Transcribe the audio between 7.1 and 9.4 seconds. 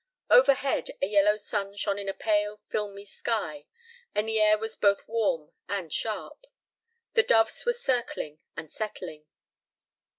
The doves were circling and settling.